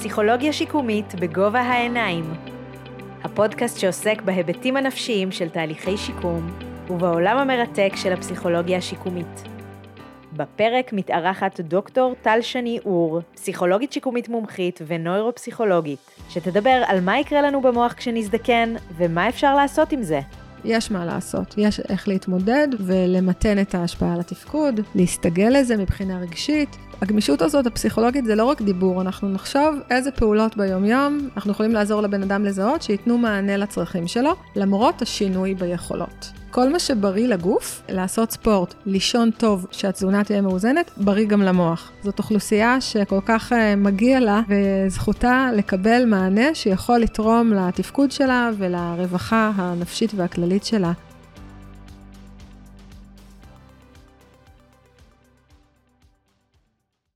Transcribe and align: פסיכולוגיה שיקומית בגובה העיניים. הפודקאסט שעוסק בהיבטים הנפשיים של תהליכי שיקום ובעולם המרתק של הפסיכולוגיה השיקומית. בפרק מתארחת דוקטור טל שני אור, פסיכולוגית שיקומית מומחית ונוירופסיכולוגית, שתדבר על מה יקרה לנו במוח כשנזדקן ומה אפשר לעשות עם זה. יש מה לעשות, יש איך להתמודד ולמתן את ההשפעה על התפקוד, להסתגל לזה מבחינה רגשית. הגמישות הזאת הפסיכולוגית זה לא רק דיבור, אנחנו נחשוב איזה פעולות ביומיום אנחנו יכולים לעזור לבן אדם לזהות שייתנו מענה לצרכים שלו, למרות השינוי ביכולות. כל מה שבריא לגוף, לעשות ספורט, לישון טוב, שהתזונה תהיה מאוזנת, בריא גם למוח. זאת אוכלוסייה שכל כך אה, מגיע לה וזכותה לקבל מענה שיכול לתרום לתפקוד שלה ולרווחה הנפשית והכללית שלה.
פסיכולוגיה 0.00 0.52
שיקומית 0.52 1.14
בגובה 1.14 1.60
העיניים. 1.60 2.24
הפודקאסט 3.24 3.78
שעוסק 3.78 4.22
בהיבטים 4.22 4.76
הנפשיים 4.76 5.32
של 5.32 5.48
תהליכי 5.48 5.96
שיקום 5.96 6.50
ובעולם 6.90 7.38
המרתק 7.38 7.92
של 7.96 8.12
הפסיכולוגיה 8.12 8.78
השיקומית. 8.78 9.42
בפרק 10.32 10.92
מתארחת 10.92 11.60
דוקטור 11.60 12.14
טל 12.22 12.38
שני 12.40 12.78
אור, 12.84 13.20
פסיכולוגית 13.34 13.92
שיקומית 13.92 14.28
מומחית 14.28 14.80
ונוירופסיכולוגית, 14.86 15.98
שתדבר 16.28 16.82
על 16.86 17.00
מה 17.00 17.18
יקרה 17.18 17.42
לנו 17.42 17.60
במוח 17.60 17.92
כשנזדקן 17.92 18.74
ומה 18.96 19.28
אפשר 19.28 19.54
לעשות 19.54 19.92
עם 19.92 20.02
זה. 20.02 20.20
יש 20.64 20.90
מה 20.90 21.04
לעשות, 21.04 21.54
יש 21.58 21.80
איך 21.80 22.08
להתמודד 22.08 22.68
ולמתן 22.80 23.60
את 23.60 23.74
ההשפעה 23.74 24.14
על 24.14 24.20
התפקוד, 24.20 24.80
להסתגל 24.94 25.52
לזה 25.54 25.76
מבחינה 25.76 26.18
רגשית. 26.18 26.76
הגמישות 27.02 27.42
הזאת 27.42 27.66
הפסיכולוגית 27.66 28.24
זה 28.24 28.34
לא 28.34 28.44
רק 28.44 28.62
דיבור, 28.62 29.00
אנחנו 29.00 29.28
נחשוב 29.28 29.74
איזה 29.90 30.10
פעולות 30.10 30.56
ביומיום 30.56 31.28
אנחנו 31.36 31.52
יכולים 31.52 31.72
לעזור 31.72 32.00
לבן 32.00 32.22
אדם 32.22 32.44
לזהות 32.44 32.82
שייתנו 32.82 33.18
מענה 33.18 33.56
לצרכים 33.56 34.08
שלו, 34.08 34.30
למרות 34.56 35.02
השינוי 35.02 35.54
ביכולות. 35.54 36.32
כל 36.50 36.68
מה 36.72 36.78
שבריא 36.78 37.28
לגוף, 37.28 37.82
לעשות 37.88 38.30
ספורט, 38.30 38.74
לישון 38.86 39.30
טוב, 39.30 39.66
שהתזונה 39.70 40.24
תהיה 40.24 40.40
מאוזנת, 40.40 40.90
בריא 40.96 41.26
גם 41.26 41.42
למוח. 41.42 41.92
זאת 42.02 42.18
אוכלוסייה 42.18 42.80
שכל 42.80 43.20
כך 43.26 43.52
אה, 43.52 43.76
מגיע 43.76 44.20
לה 44.20 44.40
וזכותה 44.48 45.50
לקבל 45.56 46.04
מענה 46.06 46.54
שיכול 46.54 46.98
לתרום 46.98 47.52
לתפקוד 47.52 48.10
שלה 48.10 48.50
ולרווחה 48.58 49.52
הנפשית 49.56 50.12
והכללית 50.16 50.64
שלה. 50.64 50.92